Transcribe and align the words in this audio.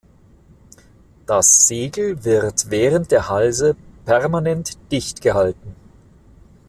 Das 1.27 1.67
Segel 1.67 2.23
wird 2.25 2.71
während 2.71 3.11
der 3.11 3.29
Halse 3.29 3.75
permanent 4.03 4.75
dicht 4.91 5.21
gehalten. 5.21 5.75